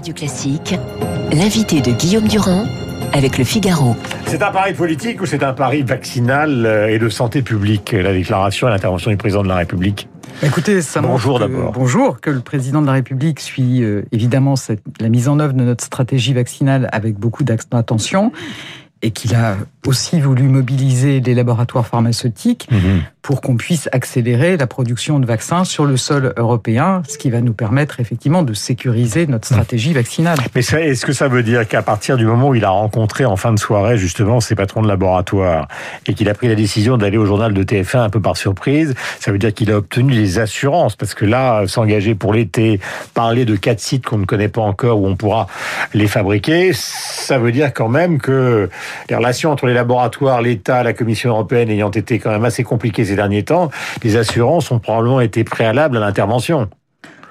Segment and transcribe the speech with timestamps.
[0.00, 0.74] Radio Classique,
[1.30, 2.64] l'invité de Guillaume Durand
[3.12, 3.94] avec le Figaro.
[4.24, 8.14] C'est un pari politique ou c'est un pari vaccinal euh, et de santé publique, la
[8.14, 10.08] déclaration et l'intervention du président de la République?
[10.42, 11.72] Écoutez, ça bonjour d'abord.
[11.72, 15.52] Bonjour, que le président de la République suit euh, évidemment cette, la mise en œuvre
[15.52, 18.32] de notre stratégie vaccinale avec beaucoup d'attention
[19.02, 23.02] et qu'il a aussi voulu mobiliser les laboratoires pharmaceutiques Mhm.
[23.22, 27.40] pour qu'on puisse accélérer la production de vaccins sur le sol européen, ce qui va
[27.40, 30.38] nous permettre effectivement de sécuriser notre stratégie vaccinale.
[30.54, 33.36] Mais est-ce que ça veut dire qu'à partir du moment où il a rencontré en
[33.36, 35.68] fin de soirée justement ses patrons de laboratoire
[36.06, 38.94] et qu'il a pris la décision d'aller au journal de TF1 un peu par surprise,
[39.18, 40.96] ça veut dire qu'il a obtenu des assurances?
[40.96, 42.80] Parce que là, s'engager pour l'été,
[43.14, 45.46] parler de quatre sites qu'on ne connaît pas encore où on pourra
[45.94, 48.68] les fabriquer, ça veut dire quand même que
[49.08, 53.04] les relations entre les laboratoires, l'État, la Commission européenne ayant été quand même assez compliquées
[53.04, 53.70] ces derniers temps,
[54.02, 56.68] les assurances ont probablement été préalables à l'intervention.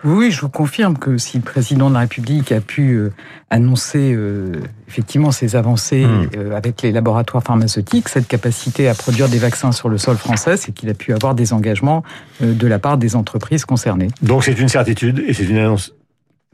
[0.05, 3.11] Oui, je vous confirme que si le président de la République a pu euh,
[3.49, 4.53] annoncer euh,
[4.87, 6.29] effectivement ses avancées Hmm.
[6.37, 10.55] euh, avec les laboratoires pharmaceutiques, cette capacité à produire des vaccins sur le sol français,
[10.55, 12.03] c'est qu'il a pu avoir des engagements
[12.41, 14.07] de la part des entreprises concernées.
[14.21, 15.93] Donc c'est une certitude et c'est une annonce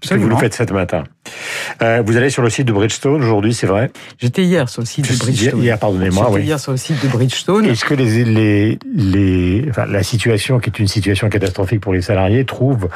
[0.03, 1.03] ce que vous nous faites ce matin.
[1.81, 4.85] Euh, vous allez sur le site de Bridgestone aujourd'hui, c'est vrai J'étais hier sur le
[4.85, 5.61] site de Bridgestone.
[5.63, 6.45] hier, pardonnez-moi, J'étais oui.
[6.45, 7.65] hier sur le site de Bridgestone.
[7.65, 12.01] Est-ce que les, les, les, enfin, la situation qui est une situation catastrophique pour les
[12.01, 12.89] salariés trouve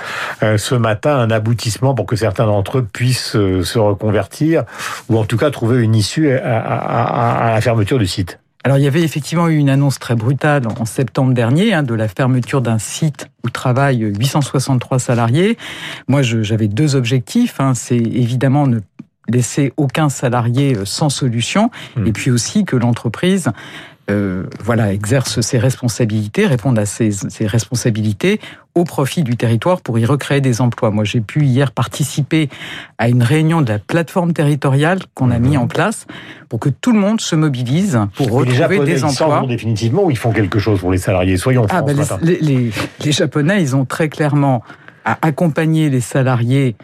[0.44, 4.64] euh, ce matin un aboutissement pour que certains d'entre eux puissent euh, se reconvertir
[5.10, 8.40] ou en tout cas trouver une issue à, à- à- à la fermeture du site?
[8.70, 11.96] Alors, il y avait effectivement eu une annonce très brutale en septembre dernier hein, de
[11.96, 15.58] la fermeture d'un site où travaillent 863 salariés.
[16.08, 17.60] Moi, j'avais deux objectifs.
[17.60, 17.74] hein.
[17.74, 18.78] C'est évidemment ne
[19.28, 22.06] laisser aucun salarié euh, sans solution, Hmm.
[22.06, 23.50] et puis aussi que l'entreprise
[24.10, 28.40] euh, voilà, exerce ses responsabilités, réponde à ses, ses responsabilités
[28.76, 30.92] au profit du territoire pour y recréer des emplois.
[30.92, 32.50] Moi, j'ai pu hier participer
[32.98, 36.08] à une réunion de la plateforme territoriale qu'on a mis en place
[36.48, 39.40] pour que tout le monde se mobilise pour Et les retrouver Japonais, des ils emplois.
[39.42, 41.38] vont définitivement ou ils font quelque chose pour les salariés?
[41.38, 42.72] Soyons Ah, francs ce les,
[43.04, 44.64] les, Japonais, ils ont très clairement
[45.06, 46.76] à accompagner les salariés,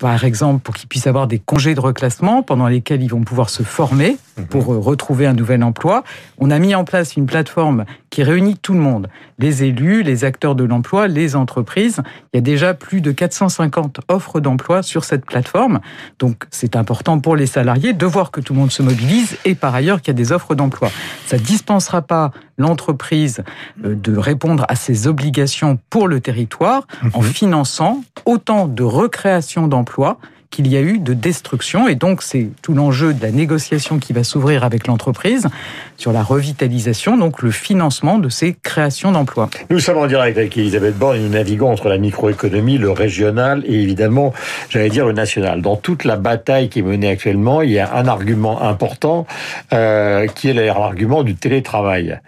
[0.00, 3.50] par exemple, pour qu'ils puissent avoir des congés de reclassement pendant lesquels ils vont pouvoir
[3.50, 4.16] se former.
[4.50, 6.04] Pour euh, retrouver un nouvel emploi.
[6.38, 9.08] On a mis en place une plateforme qui réunit tout le monde,
[9.38, 12.00] les élus, les acteurs de l'emploi, les entreprises.
[12.32, 15.80] Il y a déjà plus de 450 offres d'emploi sur cette plateforme.
[16.18, 19.54] Donc c'est important pour les salariés de voir que tout le monde se mobilise et
[19.54, 20.90] par ailleurs qu'il y a des offres d'emploi.
[21.26, 23.42] Ça dispensera pas l'entreprise
[23.84, 27.28] euh, de répondre à ses obligations pour le territoire en Mhm.
[27.28, 30.18] finançant autant de recréation d'emplois
[30.54, 31.88] qu'il y a eu de destruction.
[31.88, 35.48] Et donc, c'est tout l'enjeu de la négociation qui va s'ouvrir avec l'entreprise
[35.96, 39.48] sur la revitalisation, donc le financement de ces créations d'emplois.
[39.70, 43.62] Nous sommes en direct avec Elisabeth Borne et nous naviguons entre la microéconomie, le régional
[43.66, 44.32] et évidemment,
[44.70, 45.62] j'allais dire, le national.
[45.62, 49.26] Dans toute la bataille qui est menée actuellement, il y a un argument important
[49.72, 52.18] euh, qui est l'argument du télétravail.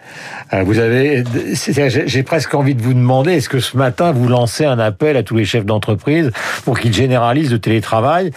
[0.53, 1.23] Euh, vous avez,
[1.53, 5.23] j'ai presque envie de vous demander, est-ce que ce matin vous lancez un appel à
[5.23, 6.31] tous les chefs d'entreprise
[6.63, 8.31] pour qu'ils généralisent le télétravail?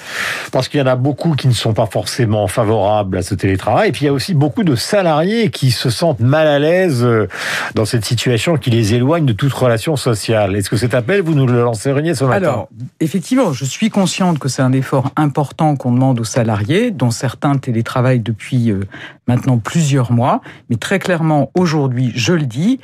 [0.53, 3.91] Parce qu'il y en a beaucoup qui ne sont pas forcément favorables à ce télétravail.
[3.91, 7.05] Et puis il y a aussi beaucoup de salariés qui se sentent mal à l'aise
[7.05, 7.29] euh,
[7.75, 10.57] dans cette situation qui les éloigne de toute relation sociale.
[10.57, 12.69] Est-ce que cet appel, vous nous le lanceriez ce matin Alors,
[13.01, 17.57] effectivement, je suis consciente que c'est un effort important qu'on demande aux salariés, dont certains
[17.57, 18.81] télétravaillent depuis euh,
[19.27, 20.41] maintenant plusieurs mois.
[20.69, 22.81] Mais très clairement, aujourd'hui, je le dis,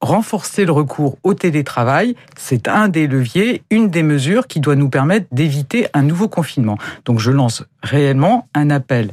[0.00, 4.90] renforcer le recours au télétravail, c'est un des leviers, une des mesures qui doit nous
[4.90, 6.76] permettre d'éviter un nouveau confinement.
[7.06, 9.10] Donc, je lance réellement un appel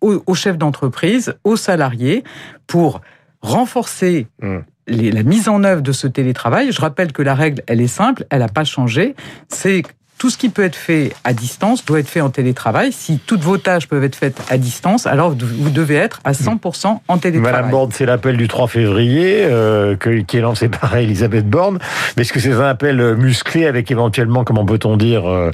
[0.00, 2.24] aux, aux chefs d'entreprise, aux salariés,
[2.66, 3.00] pour
[3.42, 4.58] renforcer Hmm.
[4.86, 6.72] les- la mise en œuvre de ce télétravail.
[6.72, 9.14] Je rappelle que la règle, elle est simple, elle n'a pas changé.
[9.48, 9.82] C'est
[10.24, 12.92] tout ce qui peut être fait à distance doit être fait en télétravail.
[12.92, 17.00] Si toutes vos tâches peuvent être faites à distance, alors vous devez être à 100%
[17.06, 17.52] en télétravail.
[17.52, 21.78] Madame Borne, c'est l'appel du 3 février euh, que- qui est lancé par Elisabeth Borne.
[22.16, 25.50] Mais est-ce que c'est un appel euh, musclé avec éventuellement, comment peut-on dire, euh,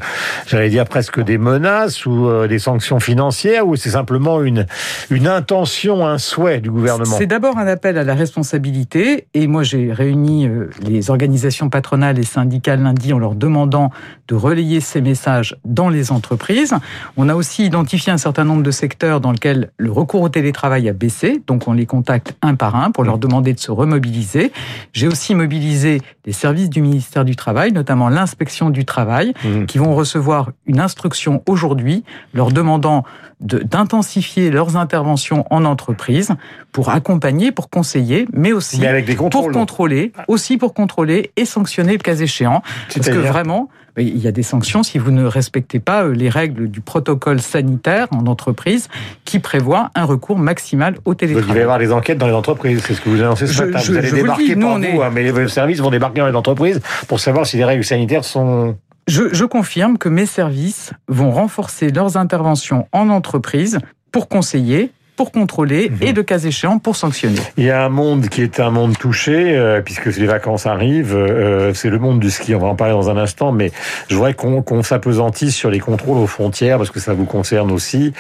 [0.47, 4.67] j'allais dire presque des menaces ou euh, des sanctions financières ou c'est simplement une,
[5.11, 7.17] une intention, un souhait du gouvernement?
[7.19, 10.49] C'est d'abord un appel à la responsabilité et moi j'ai réuni
[10.81, 13.91] les organisations patronales et syndicales lundi en leur demandant
[14.29, 16.75] de relayer ces messages dans les entreprises.
[17.17, 20.89] On a aussi identifié un certain nombre de secteurs dans lesquels le recours au télétravail
[20.89, 24.53] a baissé, donc on les contacte un par un pour leur demander de se remobiliser.
[24.93, 29.67] J'ai aussi mobilisé les services du ministère du Travail, notamment l'inspection du travail, Mhm.
[29.67, 32.05] qui vont recevoir une instruction aujourd'hui
[32.35, 33.05] leur demandant
[33.41, 36.31] de- d'intensifier leurs interventions en entreprise
[36.73, 41.45] pour accompagner, pour conseiller, mais aussi Mais avec des pour contrôler, aussi pour contrôler et
[41.47, 42.63] sanctionner le cas échéant.
[42.95, 43.69] Parce que vraiment,
[44.07, 47.41] il y a des sanctions si vous ne respectez pas euh, les règles du protocole
[47.41, 48.89] sanitaire en entreprise
[49.25, 51.47] qui prévoit un recours maximal au télétravail.
[51.47, 53.47] Donc il va y avoir des enquêtes dans les entreprises, c'est ce que vous annoncez
[53.47, 53.79] ce matin.
[53.85, 57.21] vous allez débarquer vous, vous hein, mais les services vont débarquer dans les entreprises pour
[57.21, 58.77] savoir si les règles sanitaires sont
[59.07, 63.79] je, je, confirme que mes services vont renforcer leurs interventions en entreprise
[64.13, 65.99] pour conseiller pour contrôler mhm.
[66.01, 67.41] et de cas échéant pour sanctionner.
[67.59, 71.15] Il y a un monde qui est un monde touché euh, puisque les vacances arrivent.
[71.15, 72.55] Euh, c'est le monde du ski.
[72.55, 73.71] On va en parler dans un instant, mais
[74.09, 77.71] je voudrais qu'on qu'on s'apesantisse sur les contrôles aux frontières parce que ça vous concerne
[77.71, 78.15] aussi,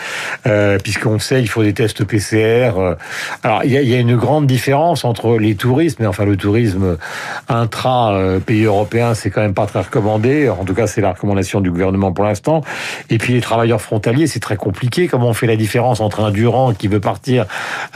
[0.46, 2.72] euh, puisqu'on sait il faut des tests PCR.
[3.42, 6.26] Alors il y, a, il y, a, une grande différence entre les touristes, mais enfin
[6.26, 6.98] le tourisme
[7.48, 10.50] intra pays européen, c'est quand même pas très recommandé.
[10.50, 12.60] En tout cas, c'est la recommandation du gouvernement pour l'instant.
[13.08, 15.08] Et puis les travailleurs frontaliers, c'est très compliqué.
[15.08, 17.46] Comment on fait la différence entre un durant qui veut partir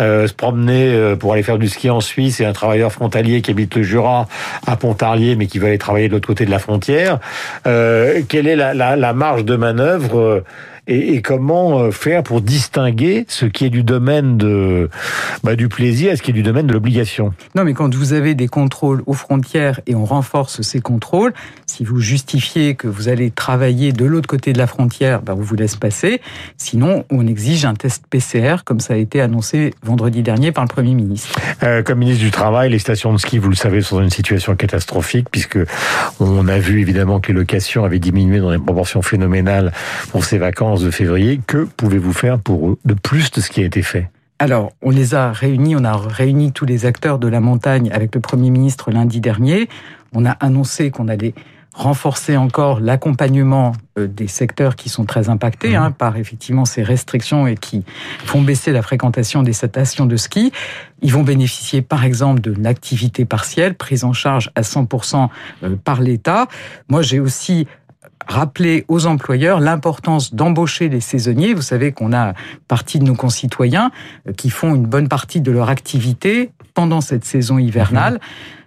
[0.00, 3.42] euh, se promener euh, pour aller faire du ski en Suisse et un travailleur frontalier
[3.42, 4.26] qui habite le Jura
[4.66, 7.18] à Pontarlier mais qui veut aller travailler de l'autre côté de la frontière,
[7.66, 10.42] euh, quelle est la, la, la marge de manœuvre
[10.86, 14.90] et, et, comment euh, faire pour distinguer ce qui est du domaine de,
[15.42, 17.32] bah, du plaisir et ce qui est du domaine de l'obligation?
[17.54, 21.32] Non, mais quand vous avez des contrôles aux frontières et on renforce ces contrôles,
[21.66, 25.40] si vous justifiez que vous allez travailler de l'autre côté de la frontière, bah, on
[25.40, 26.20] vous laisse passer.
[26.58, 30.68] Sinon, on exige un test PCR, comme ça a été annoncé vendredi dernier par le
[30.68, 31.38] Premier ministre.
[31.62, 34.10] Euh, comme ministre du Travail, les stations de ski, vous le savez, sont dans une
[34.10, 35.58] situation catastrophique, puisque
[36.20, 39.72] on a vu évidemment que les locations avaient diminué dans des proportions phénoménales
[40.10, 41.40] pour ces vacances de février.
[41.46, 44.10] Que pouvez-vous faire pour eux de plus de ce qui a été fait?
[44.38, 48.14] Alors, on les a réunis, on a réuni tous les acteurs de la montagne avec
[48.14, 49.68] le Premier ministre lundi dernier.
[50.12, 51.34] On a annoncé qu'on allait
[51.74, 57.48] renforcer encore l'accompagnement euh, des secteurs qui sont très impactés hein, par effectivement ces restrictions
[57.48, 57.84] et qui
[58.24, 60.52] font baisser la fréquentation des stations de ski.
[61.02, 65.28] Ils vont bénéficier par exemple d'une activité partielle prise en charge à 100%
[65.64, 66.46] euh, par l'État.
[66.88, 67.66] Moi, j'ai aussi
[68.26, 71.54] rappeler aux employeurs l'importance d'embaucher les saisonniers.
[71.54, 72.34] Vous savez qu'on a
[72.68, 73.90] partie de nos concitoyens
[74.28, 78.14] euh, qui font une bonne partie de leur activité pendant cette saison hivernale.
[78.14, 78.20] Mhm.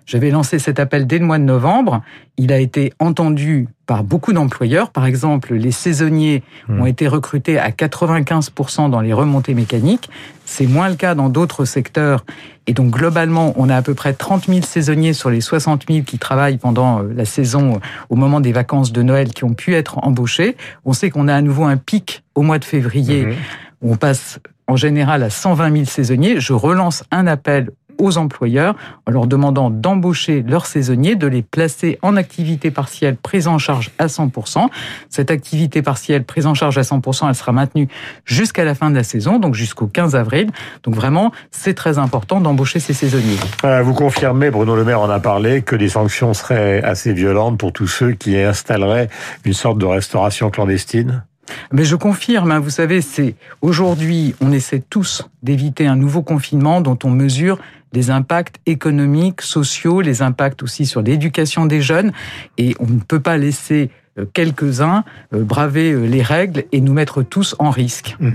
[0.07, 2.01] J'avais lancé cet appel dès le mois de novembre.
[2.37, 4.91] Il a été entendu par beaucoup d'employeurs.
[4.91, 6.81] Par exemple, les saisonniers hmm.
[6.81, 10.09] ont été recrutés à 95% dans les remontées mécaniques.
[10.45, 12.25] C'est moins le cas dans d'autres secteurs.
[12.67, 16.03] Et donc, globalement, on a à peu près 30 000 saisonniers sur les 60 000
[16.03, 17.79] qui travaillent pendant euh, la saison euh,
[18.09, 20.55] au moment des vacances de Noël qui ont pu être embauchés.
[20.85, 23.25] On sait qu'on a à nouveau un pic au mois de février.
[23.25, 23.33] Hmm.
[23.81, 26.39] Où on passe en général à 120 000 saisonniers.
[26.39, 31.99] Je relance un appel aux employeurs en leur demandant d'embaucher leurs saisonniers, de les placer
[32.01, 34.67] en activité partielle prise en charge à 100%.
[35.09, 37.87] Cette activité partielle prise en charge à 100%, elle sera maintenue
[38.25, 40.49] jusqu'à la fin de la saison, donc jusqu'au 15 avril.
[40.83, 43.37] Donc vraiment, c'est très important d'embaucher ces saisonniers.
[43.63, 47.57] Euh, vous confirmez, Bruno Le Maire en a parlé, que des sanctions seraient assez violentes
[47.57, 49.09] pour tous ceux qui installeraient
[49.45, 51.23] une sorte de restauration clandestine?
[51.71, 56.81] Mais je confirme, hein, vous savez, c'est aujourd'hui, on essaie tous d'éviter un nouveau confinement
[56.81, 57.57] dont on mesure
[57.93, 62.11] les impacts économiques, sociaux, les impacts aussi sur l'éducation des jeunes.
[62.57, 65.03] Et on ne peut pas laisser euh, quelques-uns
[65.33, 68.15] euh, braver euh, les règles et nous mettre tous en risque.
[68.19, 68.31] Hmm.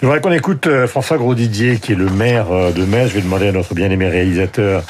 [0.00, 3.08] Je voudrais qu'on écoute François Grosdidier, qui est le maire de Metz.
[3.08, 4.82] Je vais demander à notre bien-aimé réalisateur.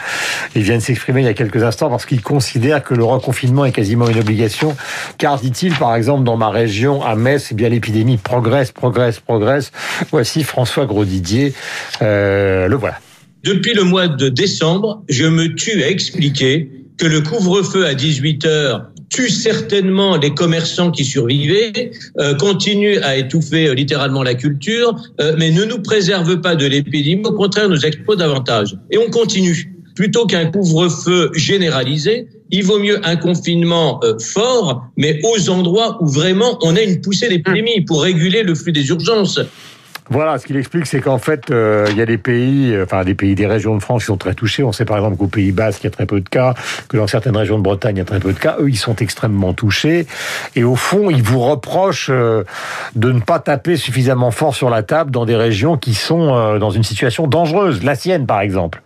[0.55, 3.65] Il vient de s'exprimer il y a quelques instants parce qu'il considère que le reconfinement
[3.65, 4.77] est quasiment une obligation.
[5.19, 9.73] Car, dit-il, par exemple, dans ma région, à Metz, eh bien l'épidémie progresse, progresse, progresse.
[10.11, 11.55] Voici François Grosdidier.
[12.03, 12.99] Euh, le voilà.
[13.45, 18.47] Depuis le mois de décembre, je me tue à expliquer que le couvre-feu à 18
[18.47, 24.97] heures tue certainement les commerçants qui survivaient, euh, continue à étouffer euh, littéralement la culture,
[25.21, 28.79] euh, mais ne nous préserve pas de l'épidémie, au contraire nous expose davantage.
[28.91, 29.77] Et on continue.
[29.95, 36.59] Plutôt qu'un couvre-feu généralisé, il vaut mieux un confinement fort, mais aux endroits où vraiment
[36.63, 39.39] on a une poussée d'épidémie pour réguler le flux des urgences.
[40.11, 43.05] Voilà, ce qu'il explique, c'est qu'en fait, euh, il y a des pays, euh, enfin
[43.05, 44.63] des pays, des régions de France qui sont très touchés.
[44.63, 46.55] On sait par exemple qu'au Pays Basque, il y a très peu de cas,
[46.89, 48.57] que dans certaines régions de Bretagne, il y a très peu de cas.
[48.61, 50.07] Eux, ils sont extrêmement touchés.
[50.57, 52.45] Et au fond, ils vous reprochent euh,
[52.95, 56.71] de ne pas taper suffisamment fort sur la table dans des régions qui sont dans
[56.71, 57.83] une situation dangereuse.
[57.83, 58.83] La sienne, par exemple.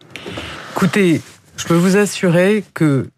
[0.76, 1.20] Écoutez,
[1.56, 3.08] je peux vous assurer que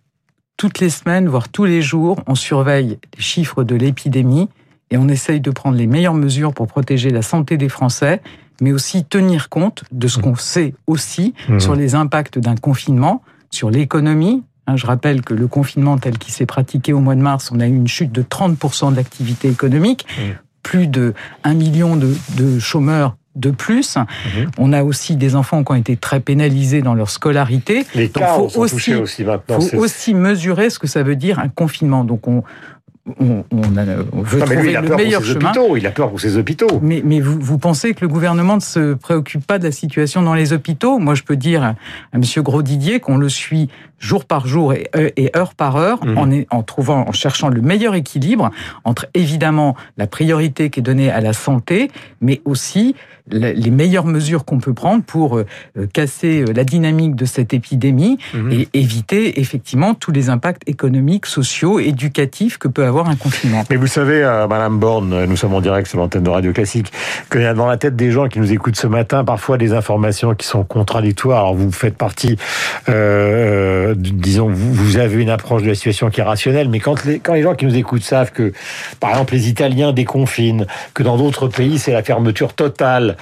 [0.57, 4.49] toutes les semaines, voire tous les jours, on surveille les chiffres de l'épidémie
[4.91, 8.21] et on essaye de prendre les meilleures mesures pour protéger la santé des Français,
[8.61, 11.61] mais aussi tenir compte de ce qu'on sait aussi mmh.
[11.61, 14.43] sur les impacts d'un confinement, sur l'économie.
[14.67, 17.61] Hein, je rappelle que le confinement tel qu'il s'est pratiqué au mois de mars, on
[17.61, 20.23] a eu une chute de 30% d'activité économique, mmh.
[20.63, 23.97] plus de 1 million de, de chômeurs de plus.
[23.97, 24.07] Mmh.
[24.59, 27.87] On a aussi des enfants qui ont été très pénalisés dans leur scolarité.
[27.95, 32.05] Les cas faut aussi, aussi, faut aussi mesurer ce que ça veut dire un confinement.
[32.05, 32.43] Donc on,
[33.19, 33.45] on,
[34.23, 35.53] veut trouver le meilleur chemin.
[35.77, 36.81] il a peur pour ses hôpitaux.
[36.83, 40.23] Mais, mais vous, vous, pensez que le gouvernement ne se préoccupe pas de la situation
[40.23, 40.99] dans les hôpitaux?
[40.99, 41.75] Moi, je peux dire à
[42.15, 42.23] M.
[42.39, 46.19] Gros-Didier qu'on le suit jour par jour et, euh, heure par heure, mmh.
[46.19, 48.51] en, en trouvant, en cherchant le meilleur équilibre
[48.85, 51.91] entre évidemment la priorité qui est donnée à la santé,
[52.21, 52.95] mais aussi
[53.31, 55.47] les meilleures mesures qu'on peut prendre pour euh,
[55.93, 58.53] casser euh, la dynamique de cette épidémie mmh.
[58.53, 63.65] et éviter effectivement tous les impacts économiques, sociaux, éducatifs que peut avoir un confinement.
[63.71, 66.93] Mais vous savez, Madame Borne, nous sommes en direct sur l'antenne de Radio Classique,
[67.31, 69.73] qu'il y a dans la tête des gens qui nous écoutent ce matin parfois des
[69.73, 71.41] informations qui sont contradictoires.
[71.41, 72.37] Alors vous faites partie
[72.89, 77.19] euh, disons, vous, avez une approche de la situation qui est rationnelle, mais quand les,
[77.19, 78.53] quand les gens qui nous écoutent savent que,
[78.99, 83.15] par exemple, les Italiens déconfinent, que dans d'autres pays c'est la fermeture totale, euh,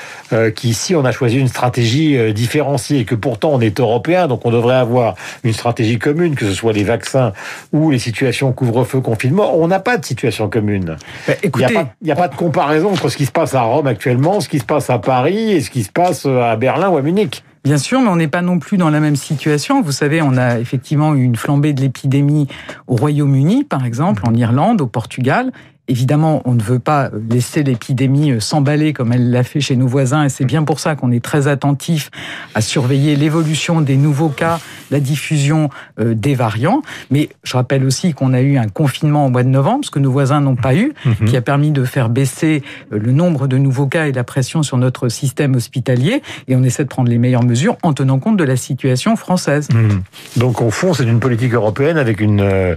[0.50, 4.50] qu'ici on a choisi une stratégie euh, différenciée, que pourtant on est européen, donc on
[4.50, 5.14] devrait avoir
[5.44, 7.32] une stratégie commune, que ce soit les vaccins
[7.72, 10.96] ou les situations couvre-feu, confinement, on n'a pas de situation commune.
[11.26, 13.62] Bah, écoutez, il n'y a, a, pas de comparaison entre ce qui se passe à
[13.62, 16.88] Rome actuellement, ce qui se passe à Paris et ce qui se passe à Berlin
[16.88, 17.42] ou à Munich.
[17.64, 19.82] Bien sûr, mais on n'est pas non plus dans la même situation.
[19.82, 22.46] Vous savez, on a effectivement eu une flambée de l'épidémie
[22.86, 25.52] au Royaume-Uni, par exemple, en Irlande, au Portugal,
[25.90, 29.86] Évidemment, on ne veut pas laisser l'épidémie euh, s'emballer comme elle l'a fait chez nos
[29.86, 32.10] voisins, et c'est bien pour ça qu'on est très attentif
[32.54, 36.82] à surveiller l'évolution des nouveaux cas, la diffusion euh, des variants.
[37.10, 39.98] Mais je rappelle aussi qu'on a eu un confinement au mois de novembre, ce que
[39.98, 41.26] nos voisins n'ont pas eu, mhm.
[41.26, 44.62] qui a permis de faire baisser euh, le nombre de nouveaux cas et la pression
[44.62, 48.36] sur notre système hospitalier, et on essaie de prendre les meilleures mesures en tenant compte
[48.36, 49.70] de la situation française.
[49.72, 50.02] Mhm.
[50.36, 52.76] Donc, au fond, c'est une politique européenne avec une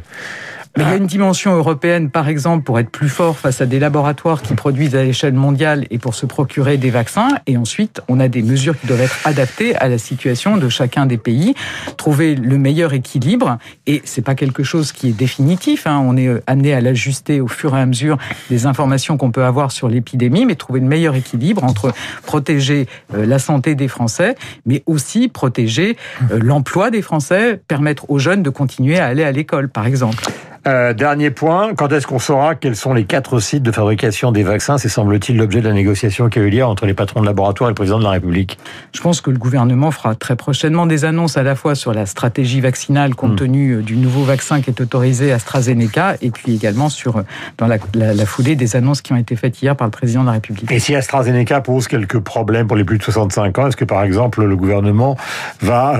[0.78, 3.66] mais il y a une dimension européenne, par exemple, pour être plus fort face à
[3.66, 7.28] des laboratoires qui produisent à l'échelle mondiale et pour se procurer des vaccins.
[7.46, 11.06] Et ensuite, on a des mesures qui doivent être adaptées à la situation de chacun
[11.06, 11.56] des pays,
[11.98, 13.58] trouver le meilleur équilibre.
[13.86, 15.88] Et c'est pas quelque chose qui est définitif.
[15.88, 16.02] Hein.
[16.06, 18.18] On est euh, amené à l'ajuster au fur et à mesure
[18.50, 21.94] des informations qu'on peut avoir sur l'épidémie, mais trouver le meilleur équilibre entre
[22.26, 24.36] protéger euh, la santé des Français,
[24.66, 25.98] mais aussi protéger
[26.32, 30.24] euh, l'emploi des Français, permettre aux jeunes de continuer à aller à l'école, par exemple.
[30.68, 34.44] Euh, dernier point, quand est-ce qu'on saura quels sont les quatre sites de fabrication des
[34.44, 34.78] vaccins?
[34.78, 37.70] C'est semble-t-il l'objet de la négociation qui a eu lieu entre les patrons de laboratoire
[37.70, 38.60] et le président de la République.
[38.94, 42.06] Je pense que le gouvernement fera très prochainement des annonces à la fois sur la
[42.06, 43.38] stratégie vaccinale compte hmm.
[43.38, 47.22] tenu euh, du nouveau vaccin qui est autorisé AstraZeneca et puis également sur euh,
[47.58, 47.80] dans la,
[48.28, 50.72] foulée des annonces qui ont été faites hier par le président de la République.
[50.72, 54.04] Et si AstraZeneca pose quelques problèmes pour les plus de 65 ans, est-ce que par
[54.04, 55.18] exemple le gouvernement
[55.62, 55.94] va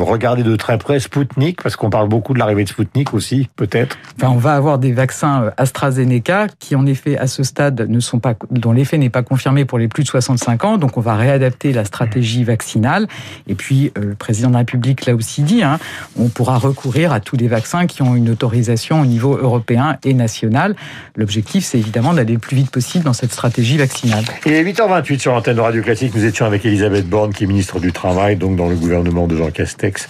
[0.00, 3.77] regarder de très près Sputnik parce qu'on parle beaucoup de l'arrivée de Sputnik aussi peut-être
[4.16, 8.00] Enfin, on va avoir des vaccins euh, AstraZeneca qui, en effet, à ce stade, ne
[8.00, 10.78] sont pas, dont l'effet n'est pas confirmé pour les plus de 65 ans.
[10.78, 13.06] Donc, on va réadapter la stratégie vaccinale.
[13.46, 15.78] Et puis, euh, le président de la République l'a aussi dit, hein,
[16.18, 20.14] on pourra recourir à tous les vaccins qui ont une autorisation au niveau européen et
[20.14, 20.74] national.
[21.16, 24.24] L'objectif, c'est évidemment d'aller le plus vite possible dans cette stratégie vaccinale.
[24.46, 26.14] Il est 8h28 sur l'antenne de Radio Classique.
[26.14, 29.36] Nous étions avec Elisabeth Borne, qui est ministre du Travail, donc dans le gouvernement de
[29.36, 30.08] Jean Castex.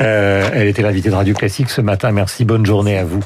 [0.00, 2.12] Euh, elle était l'invitée de Radio Classique ce matin.
[2.12, 2.44] Merci.
[2.44, 3.24] Bonne journée à vous.